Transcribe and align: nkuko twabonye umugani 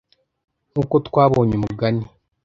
nkuko 0.71 0.95
twabonye 1.07 1.53
umugani 1.57 2.05